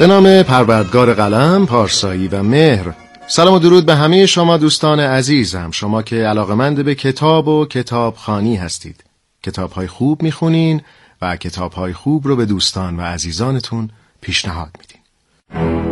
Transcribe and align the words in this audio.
به 0.00 0.06
نام 0.06 0.42
پروردگار 0.42 1.14
قلم، 1.14 1.66
پارسایی 1.66 2.28
و 2.28 2.42
مهر. 2.42 2.94
سلام 3.26 3.54
و 3.54 3.58
درود 3.58 3.86
به 3.86 3.94
همه 3.94 4.26
شما 4.26 4.56
دوستان 4.56 5.00
عزیزم. 5.00 5.70
شما 5.70 6.02
که 6.02 6.16
علاقمند 6.16 6.84
به 6.84 6.94
کتاب 6.94 7.48
و 7.48 7.66
کتابخانی 7.66 8.56
هستید. 8.56 9.04
کتاب 9.42 9.86
خوب 9.86 10.22
می‌خونین 10.22 10.82
و 11.22 11.36
کتاب 11.36 11.72
های 11.72 11.92
خوب 11.92 12.28
رو 12.28 12.36
به 12.36 12.46
دوستان 12.46 12.96
و 12.96 13.00
عزیزانتون 13.00 13.90
پیشنهاد 14.20 14.70
میدین. 14.78 15.89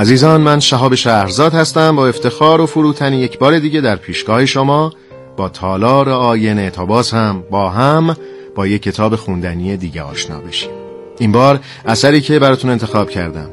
عزیزان 0.00 0.40
من 0.40 0.60
شهاب 0.60 0.94
شهرزاد 0.94 1.54
هستم 1.54 1.96
با 1.96 2.08
افتخار 2.08 2.60
و 2.60 2.66
فروتنی 2.66 3.16
یک 3.16 3.38
بار 3.38 3.58
دیگه 3.58 3.80
در 3.80 3.96
پیشگاه 3.96 4.46
شما. 4.46 4.92
با 5.36 5.48
تالار 5.48 6.08
آینه 6.08 6.70
تا 6.70 6.86
باز 6.86 7.10
هم 7.10 7.42
با 7.50 7.70
هم 7.70 8.16
با 8.54 8.66
یک 8.66 8.82
کتاب 8.82 9.16
خوندنی 9.16 9.76
دیگه 9.76 10.02
آشنا 10.02 10.40
بشیم. 10.40 10.70
این 11.18 11.32
بار 11.32 11.60
اثری 11.86 12.20
که 12.20 12.38
براتون 12.38 12.70
انتخاب 12.70 13.10
کردم. 13.10 13.50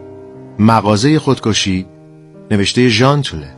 مغازه 0.60 1.20
خودکشی 1.20 1.86
نوشته 2.52 2.88
ژان 2.88 3.22
توله. 3.22 3.57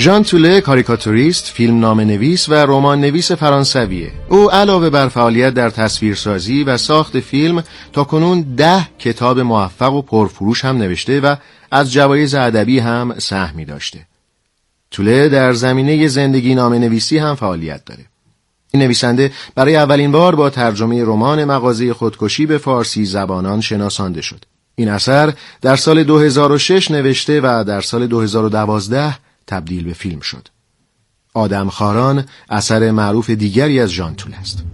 ژان 0.00 0.22
توله 0.22 0.60
کاریکاتوریست، 0.60 1.46
فیلم 1.46 1.80
نام 1.80 2.00
نویس 2.00 2.48
و 2.48 2.54
رمان 2.54 3.00
نویس 3.00 3.32
فرانسویه. 3.32 4.12
او 4.28 4.50
علاوه 4.50 4.90
بر 4.90 5.08
فعالیت 5.08 5.54
در 5.54 5.70
تصویرسازی 5.70 6.64
و 6.64 6.76
ساخت 6.76 7.20
فیلم 7.20 7.64
تا 7.92 8.04
کنون 8.04 8.40
ده 8.40 8.88
کتاب 8.98 9.40
موفق 9.40 9.92
و 9.92 10.02
پرفروش 10.02 10.64
هم 10.64 10.76
نوشته 10.76 11.20
و 11.20 11.36
از 11.70 11.92
جوایز 11.92 12.34
ادبی 12.34 12.78
هم 12.78 13.14
سهمی 13.18 13.64
داشته. 13.64 14.06
توله 14.90 15.28
در 15.28 15.52
زمینه 15.52 16.08
زندگی 16.08 16.54
نام 16.54 16.74
نویسی 16.74 17.18
هم 17.18 17.34
فعالیت 17.34 17.84
داره. 17.84 18.04
این 18.72 18.82
نویسنده 18.82 19.32
برای 19.54 19.76
اولین 19.76 20.12
بار 20.12 20.34
با 20.34 20.50
ترجمه 20.50 21.02
رمان 21.02 21.44
مغازه 21.44 21.94
خودکشی 21.94 22.46
به 22.46 22.58
فارسی 22.58 23.04
زبانان 23.04 23.60
شناسانده 23.60 24.20
شد. 24.20 24.44
این 24.74 24.88
اثر 24.88 25.32
در 25.60 25.76
سال 25.76 26.04
2006 26.04 26.90
نوشته 26.90 27.40
و 27.40 27.64
در 27.64 27.80
سال 27.80 28.06
2012 28.06 29.14
تبدیل 29.50 29.84
به 29.84 29.92
فیلم 29.92 30.20
شد. 30.20 30.48
آدم 31.34 31.68
خاران 31.68 32.24
اثر 32.48 32.90
معروف 32.90 33.30
دیگری 33.30 33.80
از 33.80 33.88
ژان 33.88 34.14
تول 34.14 34.34
است. 34.34 34.64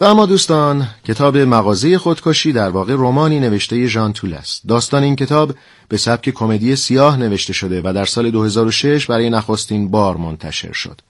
و 0.00 0.04
اما 0.04 0.26
دوستان 0.26 0.88
کتاب 1.04 1.36
مغازه 1.36 1.98
خودکشی 1.98 2.52
در 2.52 2.68
واقع 2.68 2.94
رومانی 2.94 3.40
نوشته 3.40 3.86
ژان 3.86 4.12
تول 4.12 4.34
است. 4.34 4.62
داستان 4.68 5.02
این 5.02 5.16
کتاب 5.16 5.54
به 5.88 5.96
سبک 5.96 6.30
کمدی 6.30 6.76
سیاه 6.76 7.16
نوشته 7.16 7.52
شده 7.52 7.80
و 7.84 7.92
در 7.92 8.04
سال 8.04 8.30
2006 8.30 9.06
برای 9.06 9.30
نخستین 9.30 9.90
بار 9.90 10.16
منتشر 10.16 10.72
شد. 10.72 11.00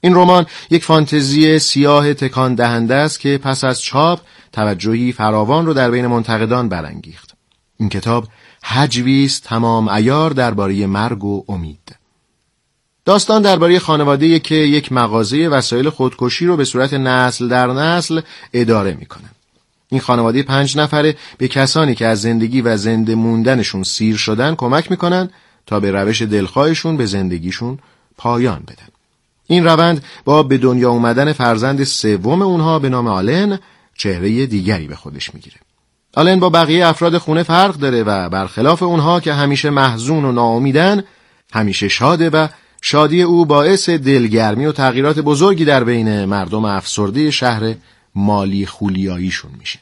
این 0.00 0.14
رمان 0.14 0.46
یک 0.70 0.84
فانتزی 0.84 1.58
سیاه 1.58 2.14
تکان 2.14 2.54
دهنده 2.54 2.94
است 2.94 3.20
که 3.20 3.38
پس 3.38 3.64
از 3.64 3.82
چاپ 3.82 4.20
توجهی 4.52 5.12
فراوان 5.12 5.66
رو 5.66 5.74
در 5.74 5.90
بین 5.90 6.06
منتقدان 6.06 6.68
برانگیخت. 6.68 7.34
این 7.76 7.88
کتاب 7.88 8.28
حجوی 8.62 9.30
تمام 9.44 9.88
ایار 9.88 10.30
درباره 10.30 10.86
مرگ 10.86 11.24
و 11.24 11.44
امید. 11.48 11.95
داستان 13.06 13.42
درباره 13.42 13.78
خانواده 13.78 14.38
که 14.38 14.54
یک 14.54 14.92
مغازه 14.92 15.48
وسایل 15.48 15.90
خودکشی 15.90 16.46
رو 16.46 16.56
به 16.56 16.64
صورت 16.64 16.94
نسل 16.94 17.48
در 17.48 17.66
نسل 17.66 18.20
اداره 18.52 18.96
می‌کنه. 19.00 19.30
این 19.88 20.00
خانواده 20.00 20.42
پنج 20.42 20.78
نفره 20.78 21.16
به 21.38 21.48
کسانی 21.48 21.94
که 21.94 22.06
از 22.06 22.20
زندگی 22.20 22.60
و 22.60 22.76
زنده 22.76 23.14
موندنشون 23.14 23.82
سیر 23.82 24.16
شدن 24.16 24.54
کمک 24.54 24.90
می‌کنن 24.90 25.30
تا 25.66 25.80
به 25.80 25.90
روش 25.90 26.22
دلخواهشون 26.22 26.96
به 26.96 27.06
زندگیشون 27.06 27.78
پایان 28.16 28.62
بدن. 28.66 28.88
این 29.46 29.64
روند 29.64 30.04
با 30.24 30.42
به 30.42 30.58
دنیا 30.58 30.90
اومدن 30.90 31.32
فرزند 31.32 31.84
سوم 31.84 32.42
اونها 32.42 32.78
به 32.78 32.88
نام 32.88 33.06
آلن 33.06 33.58
چهره 33.94 34.46
دیگری 34.46 34.86
به 34.86 34.96
خودش 34.96 35.34
می‌گیره. 35.34 35.56
آلن 36.14 36.40
با 36.40 36.50
بقیه 36.50 36.86
افراد 36.86 37.18
خونه 37.18 37.42
فرق 37.42 37.74
داره 37.74 38.02
و 38.02 38.28
برخلاف 38.28 38.82
اونها 38.82 39.20
که 39.20 39.32
همیشه 39.32 39.70
محزون 39.70 40.24
و 40.24 40.32
ناامیدن 40.32 41.04
همیشه 41.52 41.88
شاده 41.88 42.30
و 42.30 42.48
شادی 42.88 43.22
او 43.22 43.46
باعث 43.46 43.90
دلگرمی 43.90 44.66
و 44.66 44.72
تغییرات 44.72 45.18
بزرگی 45.18 45.64
در 45.64 45.84
بین 45.84 46.24
مردم 46.24 46.64
افسرده 46.64 47.30
شهر 47.30 47.74
مالی 48.14 48.66
خولیاییشون 48.66 49.50
میشه. 49.58 49.78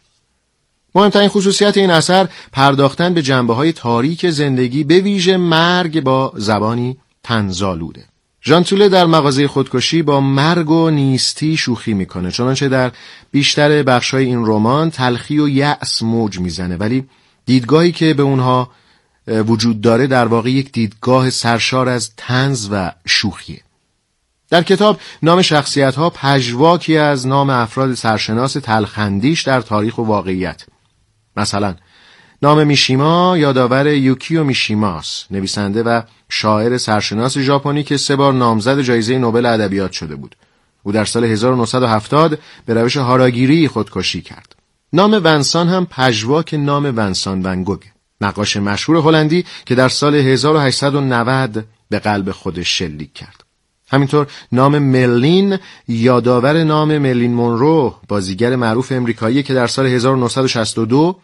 مهمترین 0.95 1.29
خصوصیت 1.29 1.77
این 1.77 1.91
اثر 1.91 2.29
پرداختن 2.53 3.15
به 3.15 3.23
جنبه 3.23 3.55
های 3.55 3.73
تاریک 3.73 4.31
زندگی 4.31 4.85
به 4.85 5.01
ویژه 5.01 5.37
مرگ 5.37 6.01
با 6.01 6.33
زبانی 6.37 6.97
تنزالوده. 7.23 8.05
ژانتوله 8.45 8.89
در 8.89 9.07
مغازه 9.07 9.49
خودکشی 9.49 10.03
با 10.03 10.21
مرگ 10.21 10.71
و 10.71 10.91
نیستی 10.91 11.57
شوخی 11.57 11.95
می‌کنه 11.95 12.31
چنانچه 12.31 12.69
در 12.69 12.93
بیشتر 13.31 13.83
بخشای 13.83 14.25
این 14.25 14.47
رمان 14.47 14.91
تلخی 14.91 15.39
و 15.39 15.49
یأس 15.49 16.03
موج 16.03 16.39
می‌زنه 16.39 16.77
ولی 16.77 17.05
دیدگاهی 17.47 17.93
که 17.93 18.15
به 18.15 18.23
اونها 18.23 18.71
وجود 19.27 19.81
داره 19.81 20.07
در 20.07 20.27
واقع 20.27 20.51
یک 20.51 20.73
دیدگاه 20.73 21.31
سرشار 21.31 21.89
از 21.89 22.11
تنز 22.17 22.69
و 22.73 22.93
شوخیه 23.07 23.61
در 24.51 24.63
کتاب 24.63 25.01
نام 25.23 25.43
شخصیت 25.43 25.95
ها 25.95 26.11
پژواکی 26.11 26.97
از 26.97 27.27
نام 27.27 27.51
افراد 27.51 27.95
سرشناس 27.95 28.53
تلخندیش 28.53 29.43
در 29.43 29.61
تاریخ 29.61 29.99
و 29.99 30.03
واقعیت. 30.03 30.65
مثلا 31.37 31.75
نام 32.43 32.67
میشیما 32.67 33.39
یادآور 33.39 33.87
یوکیو 33.87 34.45
میشیماس 34.45 35.25
نویسنده 35.31 35.83
و 35.83 36.03
شاعر 36.29 36.79
سرشناس 36.79 37.39
ژاپنی 37.39 37.83
که 37.83 37.97
سه 37.97 38.17
بار 38.17 38.33
نامزد 38.33 38.81
جایزه 38.81 39.19
نوبل 39.19 39.47
ادبیات 39.47 39.93
شده 39.93 40.17
بود. 40.17 40.37
او 40.83 40.93
در 40.93 41.05
سال 41.05 41.25
1970 41.25 42.39
به 42.67 42.75
روش 42.75 42.97
هاراگیری 42.97 43.69
خودکشی 43.69 44.23
کرد. 44.23 44.57
نام 44.93 45.21
ونسان 45.25 45.69
هم 45.69 45.87
پژواک 45.87 46.55
نام 46.55 46.85
ونسان 46.85 47.43
ونگوگ 47.43 47.81
نقاش 48.25 48.57
مشهور 48.57 48.97
هلندی 48.99 49.45
که 49.67 49.75
در 49.75 49.89
سال 49.89 50.15
1890 50.15 51.65
به 51.91 51.99
قلب 51.99 52.31
خودش 52.31 52.79
شلیک 52.79 53.13
کرد. 53.13 53.45
همینطور 53.89 54.27
نام 54.53 54.79
ملین 54.79 55.59
یادآور 55.89 56.65
نام 56.65 56.99
ملین 56.99 57.35
مونرو 57.35 57.95
بازیگر 58.09 58.57
معروف 58.57 58.93
امریکایی 58.93 59.43
که 59.43 59.55
در 59.55 59.67
سال 59.67 59.87
1962 59.87 61.17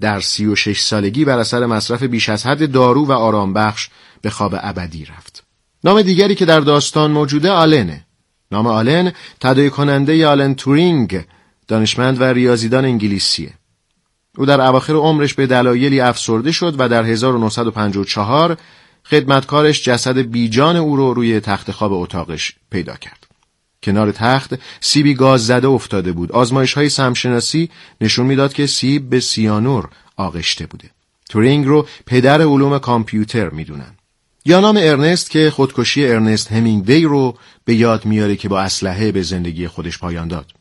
در 0.00 0.20
36 0.20 0.80
سالگی 0.80 1.24
بر 1.24 1.38
اثر 1.38 1.66
مصرف 1.66 2.02
بیش 2.02 2.28
از 2.28 2.46
حد 2.46 2.72
دارو 2.72 3.06
و 3.06 3.12
آرامبخش 3.12 3.88
به 4.22 4.30
خواب 4.30 4.54
ابدی 4.58 5.04
رفت. 5.04 5.44
نام 5.84 6.02
دیگری 6.02 6.34
که 6.34 6.44
در 6.44 6.60
داستان 6.60 7.10
موجوده 7.10 7.50
آلنه. 7.50 8.04
نام 8.52 8.66
آلن 8.66 9.12
تدایی 9.40 9.70
کننده 9.70 10.26
آلن 10.26 10.54
تورینگ 10.54 11.24
دانشمند 11.68 12.20
و 12.20 12.24
ریاضیدان 12.24 12.84
انگلیسیه. 12.84 13.50
او 14.38 14.46
در 14.46 14.60
اواخر 14.60 14.92
عمرش 14.92 15.34
به 15.34 15.46
دلایلی 15.46 16.00
افسرده 16.00 16.52
شد 16.52 16.74
و 16.78 16.88
در 16.88 17.04
1954 17.04 18.56
خدمتکارش 19.04 19.82
جسد 19.82 20.18
بیجان 20.18 20.76
او 20.76 20.96
رو 20.96 21.14
روی 21.14 21.40
تخت 21.40 21.70
خواب 21.70 21.92
اتاقش 21.92 22.52
پیدا 22.70 22.96
کرد. 22.96 23.26
کنار 23.82 24.12
تخت 24.12 24.54
سیبی 24.80 25.14
گاز 25.14 25.46
زده 25.46 25.68
افتاده 25.68 26.12
بود. 26.12 26.32
آزمایش 26.32 26.74
های 26.74 26.88
سمشناسی 26.88 27.70
نشون 28.00 28.26
می‌داد 28.26 28.52
که 28.52 28.66
سیب 28.66 29.10
به 29.10 29.20
سیانور 29.20 29.88
آغشته 30.16 30.66
بوده. 30.66 30.90
تورینگ 31.30 31.66
رو 31.66 31.86
پدر 32.06 32.42
علوم 32.42 32.78
کامپیوتر 32.78 33.48
می‌دونن. 33.48 33.94
یا 34.44 34.60
نام 34.60 34.76
ارنست 34.80 35.30
که 35.30 35.50
خودکشی 35.50 36.06
ارنست 36.06 36.52
همینگوی 36.52 37.02
رو 37.02 37.36
به 37.64 37.74
یاد 37.74 38.04
میاره 38.04 38.36
که 38.36 38.48
با 38.48 38.60
اسلحه 38.60 39.12
به 39.12 39.22
زندگی 39.22 39.68
خودش 39.68 39.98
پایان 39.98 40.28
داد. 40.28 40.57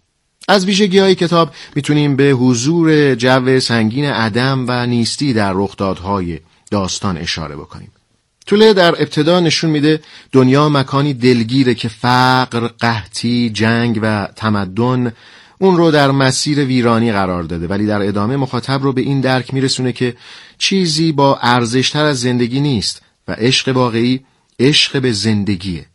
از 0.47 0.65
ویژگی 0.65 0.99
های 0.99 1.15
کتاب 1.15 1.51
می‌تونیم 1.75 2.15
به 2.15 2.23
حضور 2.23 3.15
جو 3.15 3.59
سنگین 3.59 4.05
عدم 4.05 4.65
و 4.67 4.85
نیستی 4.85 5.33
در 5.33 5.53
رخدادهای 5.55 6.39
داستان 6.71 7.17
اشاره 7.17 7.55
بکنیم. 7.55 7.91
طوله 8.45 8.73
در 8.73 9.01
ابتدا 9.01 9.39
نشون 9.39 9.69
میده 9.69 9.99
دنیا 10.31 10.69
مکانی 10.69 11.13
دلگیره 11.13 11.75
که 11.75 11.87
فقر، 11.87 12.67
قحطی، 12.67 13.49
جنگ 13.49 13.99
و 14.01 14.27
تمدن 14.35 15.13
اون 15.59 15.77
رو 15.77 15.91
در 15.91 16.11
مسیر 16.11 16.59
ویرانی 16.59 17.11
قرار 17.11 17.43
داده 17.43 17.67
ولی 17.67 17.85
در 17.85 18.01
ادامه 18.01 18.37
مخاطب 18.37 18.83
رو 18.83 18.93
به 18.93 19.01
این 19.01 19.21
درک 19.21 19.53
میرسونه 19.53 19.91
که 19.91 20.15
چیزی 20.57 21.11
با 21.11 21.37
ارزشتر 21.41 22.05
از 22.05 22.19
زندگی 22.19 22.59
نیست 22.59 23.01
و 23.27 23.31
عشق 23.31 23.75
واقعی 23.75 24.25
عشق 24.59 25.01
به 25.01 25.11
زندگیه 25.11 25.85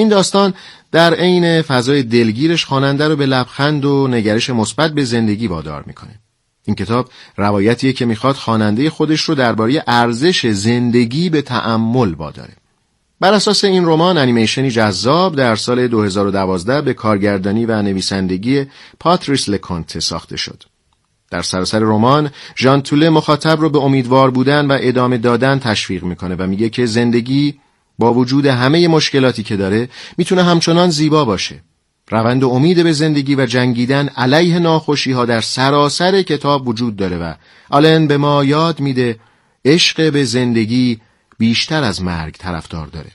این 0.00 0.08
داستان 0.08 0.54
در 0.92 1.14
عین 1.14 1.62
فضای 1.62 2.02
دلگیرش 2.02 2.64
خواننده 2.64 3.08
رو 3.08 3.16
به 3.16 3.26
لبخند 3.26 3.84
و 3.84 4.08
نگرش 4.08 4.50
مثبت 4.50 4.92
به 4.92 5.04
زندگی 5.04 5.46
وادار 5.46 5.84
می‌کنه 5.86 6.20
این 6.64 6.76
کتاب 6.76 7.08
روایتیه 7.36 7.92
که 7.92 8.06
می‌خواد 8.06 8.34
خواننده 8.34 8.90
خودش 8.90 9.20
رو 9.20 9.34
درباره 9.34 9.84
ارزش 9.86 10.46
زندگی 10.46 11.30
به 11.30 11.42
تأمل 11.42 12.14
واداره 12.14 12.52
بر 13.20 13.34
اساس 13.34 13.64
این 13.64 13.84
رمان 13.84 14.18
انیمیشنی 14.18 14.70
جذاب 14.70 15.36
در 15.36 15.56
سال 15.56 15.88
2012 15.88 16.82
به 16.82 16.94
کارگردانی 16.94 17.66
و 17.66 17.82
نویسندگی 17.82 18.66
پاتریس 19.00 19.48
لکونته 19.48 20.00
ساخته 20.00 20.36
شد. 20.36 20.62
در 21.30 21.42
سراسر 21.42 21.78
رمان 21.78 22.30
ژان 22.56 22.82
توله 22.82 23.10
مخاطب 23.10 23.60
رو 23.60 23.70
به 23.70 23.78
امیدوار 23.78 24.30
بودن 24.30 24.66
و 24.66 24.78
ادامه 24.80 25.18
دادن 25.18 25.58
تشویق 25.58 26.04
می‌کنه 26.04 26.34
و 26.34 26.46
میگه 26.46 26.68
که 26.68 26.86
زندگی 26.86 27.60
با 28.00 28.14
وجود 28.14 28.46
همه 28.46 28.88
مشکلاتی 28.88 29.42
که 29.42 29.56
داره 29.56 29.88
می‌تونه 30.18 30.42
همچنان 30.42 30.90
زیبا 30.90 31.24
باشه. 31.24 31.62
روند 32.10 32.44
امید 32.44 32.82
به 32.82 32.92
زندگی 32.92 33.34
و 33.34 33.46
جنگیدن 33.46 34.08
علیه 34.08 34.58
ناخوشی 34.58 35.12
ها 35.12 35.24
در 35.24 35.40
سراسر 35.40 36.22
کتاب 36.22 36.68
وجود 36.68 36.96
داره 36.96 37.18
و 37.18 37.34
آلن 37.70 38.06
به 38.06 38.16
ما 38.16 38.44
یاد 38.44 38.80
میده 38.80 39.18
عشق 39.64 40.12
به 40.12 40.24
زندگی 40.24 41.00
بیشتر 41.38 41.82
از 41.82 42.02
مرگ 42.02 42.34
طرفدار 42.34 42.86
داره. 42.86 43.10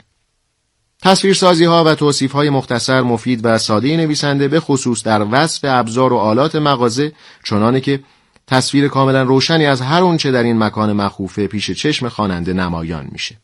تصویرسازی 1.02 1.64
ها 1.64 1.84
و 1.84 1.94
توصیف 1.94 2.32
های 2.32 2.50
مختصر 2.50 3.02
مفید 3.02 3.40
و 3.44 3.58
ساده 3.58 3.96
نویسنده 3.96 4.48
به 4.48 4.60
خصوص 4.60 5.02
در 5.02 5.26
وصف 5.30 5.60
ابزار 5.64 6.12
و 6.12 6.16
آلات 6.16 6.56
مغازه 6.56 7.12
چنانه 7.44 7.80
که 7.80 8.00
تصویر 8.46 8.88
کاملا 8.88 9.22
روشنی 9.22 9.66
از 9.66 9.80
هر 9.80 10.02
اونچه 10.02 10.30
در 10.30 10.42
این 10.42 10.58
مکان 10.58 10.92
مخوفه 10.92 11.46
پیش 11.46 11.70
چشم 11.70 12.08
خواننده 12.08 12.52
نمایان 12.52 13.08
میشه. 13.12 13.36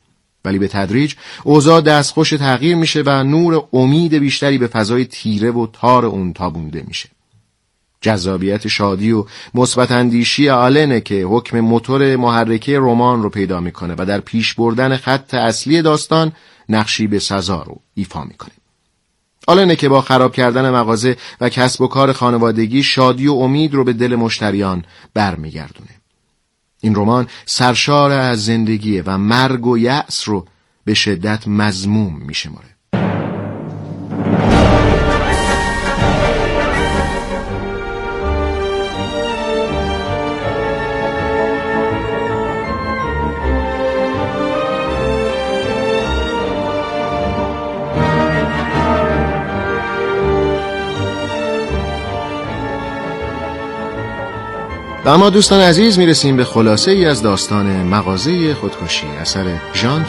ولی 0.45 0.59
به 0.59 0.69
تدریج 0.69 1.15
اوضاع 1.45 1.81
دستخوش 1.81 2.31
تغییر 2.31 2.77
میشه 2.77 3.03
و 3.07 3.23
نور 3.25 3.65
امید 3.73 4.15
بیشتری 4.15 4.59
به 4.59 4.67
فضای 4.67 5.05
تیره 5.05 5.51
و 5.51 5.67
تار 5.73 6.07
اون 6.07 6.33
تابونده 6.33 6.85
میشه. 6.87 7.09
جذابیت 8.01 8.69
شادی 8.69 9.13
و 9.13 9.25
مثبت 9.55 9.91
اندیشی 9.91 10.49
آلنه 10.49 11.01
که 11.01 11.25
حکم 11.25 11.61
موتور 11.61 12.17
محرکه 12.17 12.79
رمان 12.79 13.23
رو 13.23 13.29
پیدا 13.29 13.61
می‌کنه 13.61 13.95
و 13.99 14.07
در 14.07 14.21
پیش 14.21 14.55
بردن 14.55 14.97
خط 14.97 15.35
اصلی 15.35 15.83
داستان 15.83 16.33
نقشی 16.69 17.07
به 17.07 17.19
سزا 17.19 17.63
رو 17.63 17.81
ایفا 17.95 18.25
می‌کنه. 18.25 18.53
آلنه 19.47 19.77
که 19.77 19.89
با 19.89 20.01
خراب 20.01 20.33
کردن 20.33 20.71
مغازه 20.71 21.17
و 21.41 21.49
کسب 21.49 21.81
و 21.81 21.87
کار 21.87 22.13
خانوادگی 22.13 22.83
شادی 22.83 23.27
و 23.27 23.33
امید 23.33 23.75
رو 23.75 23.85
به 23.85 23.93
دل 23.93 24.17
مشتریان 24.17 24.85
برمیگردونه. 25.15 26.02
این 26.85 26.95
رمان 26.95 27.27
سرشار 27.47 28.11
از 28.11 28.45
زندگیه 28.45 29.03
و 29.07 29.19
مرگ 29.19 29.67
و 29.67 29.79
یأس 29.79 30.29
رو 30.29 30.47
به 30.85 30.95
شدت 30.95 31.49
مزموم 31.49 32.23
میشماره. 32.27 32.72
و 55.05 55.09
اما 55.09 55.31
دوستان 55.31 55.61
عزیز 55.61 55.99
می‌رسیم 55.99 56.37
به 56.37 56.45
خلاصه 56.45 56.91
ای 56.91 57.07
از 57.07 57.23
داستان 57.23 57.67
مغازه 57.67 58.55
خودکشی 58.55 59.07
اثر 59.21 59.45
ژان 59.75 60.05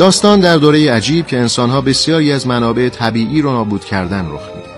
داستان 0.00 0.40
در 0.40 0.56
دوره 0.56 0.92
عجیب 0.92 1.26
که 1.26 1.38
انسانها 1.38 1.80
بسیاری 1.80 2.32
از 2.32 2.46
منابع 2.46 2.88
طبیعی 2.88 3.42
رو 3.42 3.52
نابود 3.52 3.84
کردن 3.84 4.26
رخ 4.30 4.40
میده. 4.56 4.68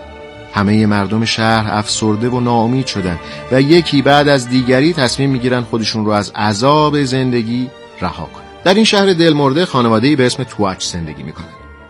همه 0.52 0.86
مردم 0.86 1.24
شهر 1.24 1.78
افسرده 1.78 2.28
و 2.28 2.40
ناامید 2.40 2.86
شدن 2.86 3.18
و 3.52 3.60
یکی 3.60 4.02
بعد 4.02 4.28
از 4.28 4.48
دیگری 4.48 4.92
تصمیم 4.92 5.30
می‌گیرن 5.30 5.62
خودشون 5.62 6.04
رو 6.04 6.10
از 6.10 6.30
عذاب 6.30 7.02
زندگی 7.02 7.70
رها 8.00 8.24
کنن. 8.24 8.42
در 8.64 8.74
این 8.74 8.84
شهر 8.84 9.12
دلمرده 9.12 9.64
خانواده‌ای 9.64 10.16
به 10.16 10.26
اسم 10.26 10.44
تواچ 10.44 10.84
زندگی 10.84 11.22
می‌کنن. 11.22 11.46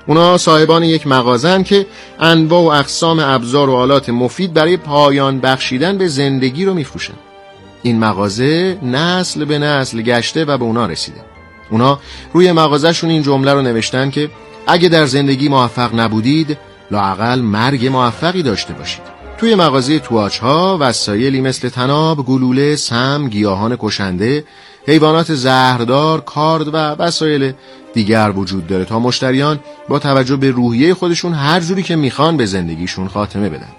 اونا 0.06 0.38
صاحبان 0.38 0.84
یک 0.84 1.06
مغازن 1.06 1.62
که 1.62 1.86
انواع 2.20 2.62
و 2.62 2.66
اقسام 2.66 3.18
ابزار 3.18 3.70
و 3.70 3.74
آلات 3.74 4.08
مفید 4.08 4.54
برای 4.54 4.76
پایان 4.76 5.40
بخشیدن 5.40 5.98
به 5.98 6.08
زندگی 6.08 6.64
رو 6.64 6.74
میفروشن. 6.74 7.14
این 7.82 7.98
مغازه 7.98 8.78
نسل 8.82 9.44
به 9.44 9.58
نسل 9.58 10.02
گشته 10.02 10.44
و 10.44 10.58
به 10.58 10.64
اونا 10.64 10.86
رسیده. 10.86 11.31
اونا 11.72 11.98
روی 12.32 12.52
مغازهشون 12.52 13.10
این 13.10 13.22
جمله 13.22 13.54
رو 13.54 13.62
نوشتن 13.62 14.10
که 14.10 14.30
اگه 14.66 14.88
در 14.88 15.06
زندگی 15.06 15.48
موفق 15.48 15.94
نبودید 15.94 16.58
لاقل 16.90 17.40
مرگ 17.40 17.86
موفقی 17.86 18.42
داشته 18.42 18.74
باشید 18.74 19.02
توی 19.38 19.54
مغازه 19.54 19.98
تواچ 19.98 20.38
ها 20.38 20.78
وسایلی 20.80 21.40
مثل 21.40 21.68
تناب، 21.68 22.26
گلوله، 22.26 22.76
سم، 22.76 23.28
گیاهان 23.28 23.76
کشنده، 23.80 24.44
حیوانات 24.86 25.34
زهردار، 25.34 26.20
کارد 26.20 26.68
و 26.68 26.76
وسایل 26.76 27.52
دیگر 27.94 28.32
وجود 28.36 28.66
داره 28.66 28.84
تا 28.84 28.98
مشتریان 28.98 29.60
با 29.88 29.98
توجه 29.98 30.36
به 30.36 30.50
روحیه 30.50 30.94
خودشون 30.94 31.32
هر 31.34 31.60
جوری 31.60 31.82
که 31.82 31.96
می‌خوان 31.96 32.36
به 32.36 32.46
زندگیشون 32.46 33.08
خاتمه 33.08 33.48
بدن. 33.48 33.72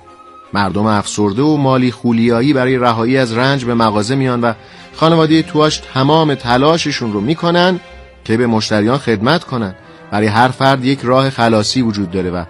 مردم 0.53 0.85
افسرده 0.85 1.41
و 1.41 1.57
مالی 1.57 1.91
خولیایی 1.91 2.53
برای 2.53 2.77
رهایی 2.77 3.17
از 3.17 3.33
رنج 3.33 3.65
به 3.65 3.73
مغازه 3.73 4.15
میان 4.15 4.41
و 4.41 4.53
خانواده 4.95 5.41
تواش 5.41 5.77
تمام 5.93 6.35
تلاششون 6.35 7.13
رو 7.13 7.21
می‌کنن 7.21 7.79
که 8.25 8.37
به 8.37 8.47
مشتریان 8.47 8.97
خدمت 8.97 9.43
کنن. 9.43 9.75
برای 10.11 10.27
هر 10.27 10.47
فرد 10.47 10.85
یک 10.85 10.99
راه 11.03 11.29
خلاصی 11.29 11.81
وجود 11.81 12.11
داره 12.11 12.29
و 12.29 12.43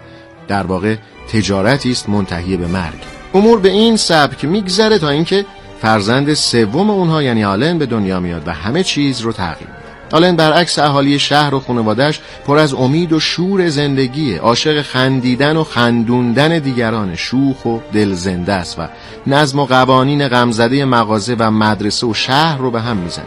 در 0.48 0.62
واقع 0.62 0.96
تجارتی 1.32 1.90
است 1.90 2.08
منتهی 2.08 2.56
به 2.56 2.66
مرگ. 2.66 2.98
امور 3.34 3.60
به 3.60 3.70
این 3.70 3.96
سبک 3.96 4.44
میگذره 4.44 4.98
تا 4.98 5.08
اینکه 5.08 5.44
فرزند 5.80 6.34
سوم 6.34 6.90
اونها 6.90 7.22
یعنی 7.22 7.44
آلن 7.44 7.78
به 7.78 7.86
دنیا 7.86 8.20
میاد 8.20 8.48
و 8.48 8.52
همه 8.52 8.82
چیز 8.82 9.20
رو 9.20 9.32
تغییر 9.32 9.83
آلن 10.12 10.36
برعکس 10.36 10.78
اهالی 10.78 11.18
شهر 11.18 11.54
و 11.54 11.60
خانوادش 11.60 12.20
پر 12.46 12.58
از 12.58 12.74
امید 12.74 13.12
و 13.12 13.20
شور 13.20 13.68
زندگیه 13.68 14.40
عاشق 14.40 14.82
خندیدن 14.82 15.56
و 15.56 15.64
خندوندن 15.64 16.58
دیگران 16.58 17.14
شوخ 17.14 17.66
و 17.66 17.78
دلزنده 17.92 18.52
است 18.52 18.78
و 18.78 18.88
نظم 19.26 19.58
و 19.58 19.66
قوانین 19.66 20.28
غمزده 20.28 20.84
مغازه 20.84 21.36
و 21.38 21.50
مدرسه 21.50 22.06
و 22.06 22.14
شهر 22.14 22.58
رو 22.58 22.70
به 22.70 22.80
هم 22.80 22.96
می‌زنه. 22.96 23.24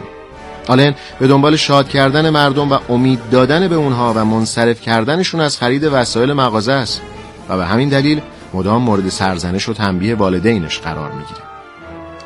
آلن 0.68 0.94
به 1.20 1.26
دنبال 1.26 1.56
شاد 1.56 1.88
کردن 1.88 2.30
مردم 2.30 2.72
و 2.72 2.78
امید 2.88 3.20
دادن 3.30 3.68
به 3.68 3.74
اونها 3.74 4.12
و 4.16 4.24
منصرف 4.24 4.80
کردنشون 4.80 5.40
از 5.40 5.58
خرید 5.58 5.84
وسایل 5.84 6.32
مغازه 6.32 6.72
است 6.72 7.00
و 7.48 7.56
به 7.56 7.66
همین 7.66 7.88
دلیل 7.88 8.20
مدام 8.54 8.82
مورد 8.82 9.08
سرزنش 9.08 9.68
و 9.68 9.72
تنبیه 9.72 10.14
والدینش 10.14 10.78
قرار 10.78 11.12
می‌گیره. 11.12 11.57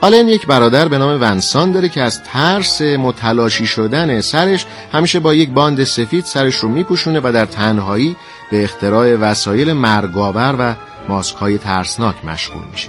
آلن 0.03 0.29
یک 0.29 0.47
برادر 0.47 0.89
به 0.89 0.99
نام 0.99 1.21
ونسان 1.21 1.73
داره 1.73 1.89
که 1.89 2.03
از 2.03 2.23
ترس 2.23 2.83
متلاشی 2.83 3.67
شدن 3.67 4.21
سرش 4.21 4.67
همیشه 4.93 5.21
با 5.21 5.35
یک 5.35 5.51
باند 5.51 5.85
سفید 5.85 6.25
سرش 6.25 6.57
رو 6.57 6.69
میپوشونه 6.69 7.21
و 7.25 7.33
در 7.35 7.47
تنهایی 7.47 8.17
به 8.51 8.65
اختراع 8.65 9.15
وسایل 9.15 9.73
مرگاور 9.73 10.55
و 10.59 10.75
ماسک 11.09 11.37
های 11.37 11.59
ترسناک 11.59 12.25
مشغول 12.25 12.63
میشه. 12.73 12.89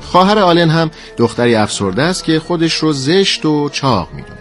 خواهر 0.00 0.38
آلن 0.38 0.70
هم 0.70 0.90
دختری 1.16 1.54
افسرده 1.54 2.02
است 2.02 2.24
که 2.24 2.40
خودش 2.40 2.74
رو 2.74 2.92
زشت 2.92 3.46
و 3.46 3.68
چاق 3.68 4.08
می‌دونه. 4.12 4.40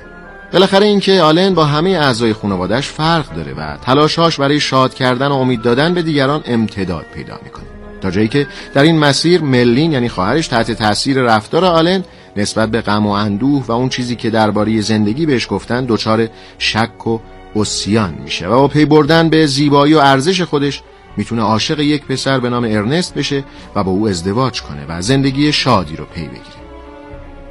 بالاخره 0.54 0.86
اینکه 0.86 1.22
آلن 1.22 1.54
با 1.54 1.66
همه 1.66 1.90
اعضای 1.90 2.34
خانوادش 2.34 2.88
فرق 2.88 3.36
داره 3.36 3.54
و 3.54 3.78
تلاشهاش 3.78 4.40
برای 4.40 4.60
شاد 4.60 4.94
کردن 4.94 5.28
و 5.28 5.34
امید 5.34 5.62
دادن 5.62 5.94
به 5.94 6.02
دیگران 6.02 6.42
امتداد 6.46 7.06
پیدا 7.14 7.40
می‌کنه. 7.44 7.75
تا 8.02 8.12
جایی 8.12 8.28
که 8.28 8.48
در 8.74 8.84
این 8.84 9.00
مسیر 9.00 9.42
ملین 9.42 9.92
یعنی 9.92 10.10
خواهرش 10.10 10.48
تحت 10.48 10.72
تاثیر 10.72 11.22
رفتار 11.22 11.66
آلن 11.66 12.04
نسبت 12.38 12.70
به 12.70 12.82
غم 12.82 13.06
و 13.06 13.10
اندوه 13.10 13.66
و 13.68 13.72
اون 13.72 13.90
چیزی 13.90 14.16
که 14.16 14.30
درباره 14.30 14.82
زندگی 14.82 15.26
بهش 15.26 15.48
گفتن 15.50 15.86
دچار 15.86 16.28
شک 16.58 17.08
و 17.08 17.20
اسیان 17.56 18.14
میشه 18.24 18.48
و 18.48 18.52
با 18.52 18.68
پی 18.68 18.86
بردن 18.86 19.30
به 19.30 19.46
زیبایی 19.46 19.94
و 19.94 19.98
ارزش 19.98 20.42
خودش 20.42 20.82
می‌تونه 21.18 21.42
عاشق 21.42 21.80
یک 21.80 22.06
پسر 22.06 22.40
به 22.40 22.50
نام 22.50 22.64
ارنست 22.64 23.14
بشه 23.14 23.44
و 23.76 23.84
با 23.84 23.92
او 23.92 24.08
ازدواج 24.08 24.62
کنه 24.62 24.86
و 24.90 25.02
زندگی 25.02 25.52
شادی 25.52 25.96
رو 25.96 26.06
پی 26.06 26.22
بگیره. 26.22 26.66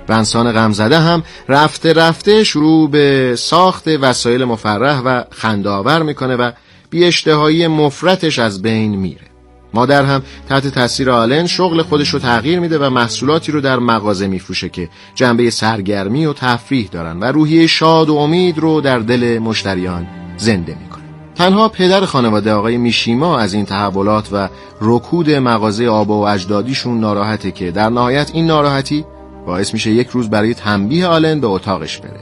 بنسان 0.07 0.53
غمزده 0.53 0.99
هم 0.99 1.23
رفته 1.49 1.93
رفته 1.93 2.45
شروع 2.45 2.91
به 2.91 3.35
ساخت 3.39 3.89
وسایل 3.89 4.45
مفرح 4.45 5.01
و 5.01 5.25
خندآور 5.31 6.03
می‌کنه 6.03 6.37
و 6.37 6.51
بی 6.91 7.05
اشتهایی 7.05 7.67
مفرتش 7.67 8.39
از 8.39 8.63
بین 8.63 8.97
میره. 8.97 9.34
مادر 9.75 10.05
هم 10.05 10.23
تحت 10.49 10.67
تاثیر 10.67 11.11
آلن 11.11 11.47
شغل 11.47 11.83
خودش 11.83 12.09
رو 12.09 12.19
تغییر 12.19 12.61
میده 12.61 12.79
و 12.79 12.91
محصولاتی 12.91 13.53
رو 13.53 13.61
در 13.61 13.79
مغازه 13.79 14.27
میفروشه 14.27 14.69
که 14.69 14.89
جنبه 15.15 15.51
سرگرمی 15.51 16.27
و 16.27 16.33
تفریح 16.33 16.89
دارن 16.93 17.21
و 17.21 17.25
روحیه 17.25 17.67
شاد 17.67 18.09
و 18.09 18.15
امید 18.15 18.59
رو 18.59 18.81
در 18.81 18.99
دل 18.99 19.39
مشتریان 19.39 20.07
زنده 20.37 20.77
می‌کنه 20.83 21.05
تنها 21.35 21.69
پدر 21.69 22.05
خانواده 22.05 22.53
آقای 22.53 22.77
میشیما 22.77 23.39
از 23.39 23.55
این 23.55 23.65
تحولات 23.65 24.29
و 24.33 24.49
رکود 24.81 25.31
مغازه 25.31 25.87
آبا 25.87 26.21
و 26.21 26.29
اجدادیشون 26.29 27.01
ناراحته 27.01 27.51
که 27.51 27.71
در 27.71 27.89
نهایت 27.89 28.31
این 28.35 28.47
ناراحتی 28.47 29.05
باعث 29.47 29.73
میشه 29.73 29.91
یک 29.91 30.09
روز 30.09 30.31
برای 30.31 30.55
تنبیه 30.55 31.07
آلن 31.07 31.41
به 31.41 31.47
اتاقش 31.47 31.99
بره. 31.99 32.21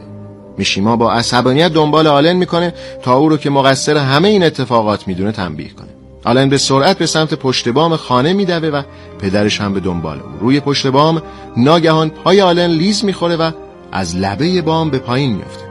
میشیما 0.59 0.97
با 0.97 1.13
عصبانیت 1.13 1.73
دنبال 1.73 2.07
آلن 2.07 2.33
می‌کنه 2.33 2.75
تا 3.03 3.15
او 3.15 3.29
رو 3.29 3.37
که 3.37 3.51
مقصر 3.51 3.97
همه 3.97 4.29
این 4.29 4.43
اتفاقات 4.43 5.09
می‌دونه 5.09 5.33
تنبیه 5.33 5.69
کنه. 5.69 5.92
آلن 6.25 6.49
به 6.49 6.59
سرعت 6.59 6.99
به 6.99 7.07
سمت 7.07 7.35
پشت 7.35 7.69
بام 7.69 7.97
خانه 7.97 8.33
میدوه 8.33 8.69
و 8.69 8.83
پدرش 9.19 9.61
هم 9.61 9.75
به 9.75 9.81
دنبال 9.81 10.21
او. 10.21 10.29
روی 10.41 10.61
پشت 10.61 10.87
بام 10.87 11.23
ناگهان 11.57 12.09
پای 12.11 12.41
آلن 12.41 12.71
لیز 12.71 13.05
می‌خوره 13.05 13.37
و 13.37 13.51
از 13.93 14.17
لبه 14.17 14.63
بام 14.63 14.91
به 14.91 14.99
پایین 14.99 15.33
میفته 15.33 15.65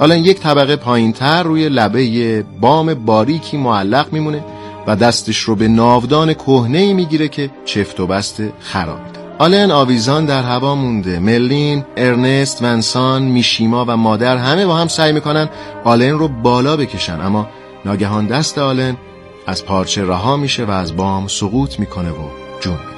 آلن 0.00 0.18
یک 0.18 0.40
طبقه 0.40 0.76
پایینتر 0.76 1.42
روی 1.42 1.68
لبه 1.68 2.44
بام 2.60 2.94
باریکی 2.94 3.56
معلق 3.56 4.12
میمونه 4.12 4.44
و 4.86 4.96
دستش 4.96 5.38
رو 5.38 5.54
به 5.54 5.68
ناودان 5.68 6.34
کهنه 6.34 6.92
می‌گیره 6.92 7.28
که 7.28 7.50
چفت 7.64 8.00
و 8.00 8.06
بست 8.06 8.42
خرابی 8.60 9.12
آلن 9.38 9.70
آویزان 9.70 10.24
در 10.24 10.42
هوا 10.42 10.74
مونده. 10.74 11.18
ملین، 11.18 11.84
ارنست، 11.96 12.62
ونسان، 12.62 13.22
میشیما 13.22 13.84
و 13.88 13.96
مادر 13.96 14.36
همه 14.36 14.66
با 14.66 14.76
هم 14.76 14.88
سعی 14.88 15.12
می‌کنن 15.12 15.48
آلن 15.84 16.18
رو 16.18 16.28
بالا 16.28 16.76
بکشن 16.76 17.20
اما 17.20 17.48
ناگهان 17.84 18.26
دست 18.26 18.58
آلن 18.58 18.96
از 19.46 19.64
پارچه 19.64 20.04
رها 20.04 20.36
میشه 20.36 20.64
و 20.64 20.70
از 20.70 20.96
بام 20.96 21.28
سقوط 21.28 21.78
می‌کنه 21.78 22.10
و 22.10 22.28
جون 22.60 22.72
میده. 22.72 22.92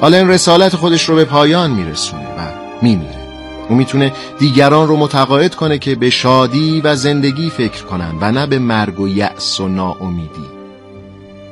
آلن 0.00 0.28
رسالت 0.28 0.76
خودش 0.76 1.08
رو 1.08 1.16
به 1.16 1.24
پایان 1.24 1.70
میرسونه 1.70 2.22
و 2.22 2.40
میمیره. 2.82 3.26
او 3.68 3.76
می‌تونه 3.76 4.12
دیگران 4.38 4.88
رو 4.88 4.96
متقاعد 4.96 5.54
کنه 5.54 5.78
که 5.78 5.94
به 5.94 6.10
شادی 6.10 6.80
و 6.80 6.96
زندگی 6.96 7.50
فکر 7.50 7.82
کنن 7.82 8.14
و 8.20 8.32
نه 8.32 8.46
به 8.46 8.58
مرگ 8.58 9.00
و 9.00 9.08
یأس 9.08 9.60
و 9.60 9.68
ناامیدی. 9.68 10.46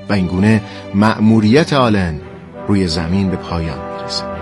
و 0.08 0.12
اینگونه 0.12 0.62
مأموریت 0.94 1.72
آلن 1.72 2.20
روی 2.68 2.86
زمین 2.86 3.30
به 3.30 3.36
پایان 3.36 3.78
می‌رسه. 3.96 4.33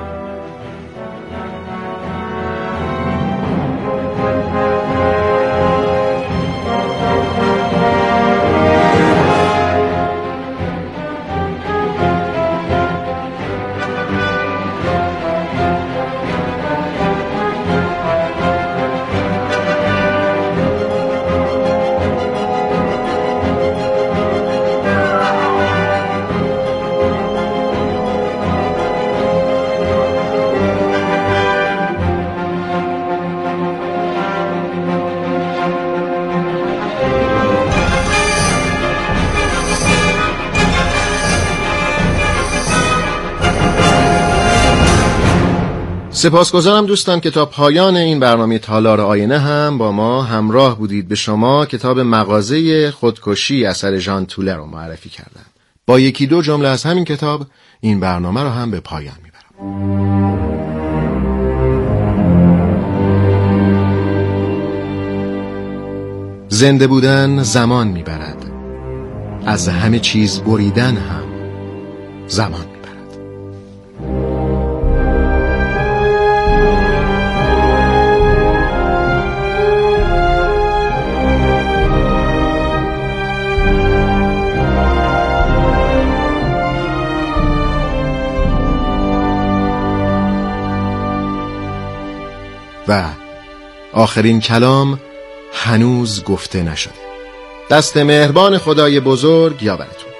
سپاسگزارم 46.14 46.86
دوستان 46.86 47.20
که 47.20 47.30
تا 47.30 47.46
پایان 47.46 47.96
این 47.96 48.20
برنامه 48.20 48.58
تالار 48.58 49.00
آینه 49.00 49.38
هم 49.38 49.78
با 49.78 49.92
ما 49.92 50.22
همراه 50.22 50.78
بودید. 50.78 51.08
به 51.08 51.14
شما 51.14 51.66
کتاب 51.66 52.00
مغازه 52.00 52.90
خودکشی 52.90 53.64
اثر 53.64 53.98
ژان 53.98 54.26
توله 54.26 54.54
رو 54.54 54.66
معرفی 54.66 55.08
کردم. 55.08 55.46
با 55.86 56.00
یکی 56.00 56.26
دو 56.26 56.42
جمله 56.42 56.68
از 56.68 56.84
همین 56.84 57.04
کتاب 57.04 57.46
این 57.80 58.00
برنامه 58.00 58.42
رو 58.42 58.48
هم 58.48 58.70
به 58.70 58.80
پایان 58.80 59.14
می‌برم. 59.22 59.32
زنده 66.48 66.86
بودن 66.86 67.42
زمان 67.42 67.88
می‌برد. 67.88 68.44
از 69.46 69.68
همه 69.68 69.98
چیز 69.98 70.40
بریدن 70.40 70.96
هم 70.96 71.24
زمان. 72.26 72.71
و 92.88 93.04
آخرین 93.92 94.40
کلام 94.40 95.00
هنوز 95.52 96.24
گفته 96.24 96.62
نشده. 96.62 96.94
دست 97.70 97.96
مهربان 97.96 98.58
خدای 98.58 99.00
بزرگ 99.00 99.62
یاورتون 99.62 100.11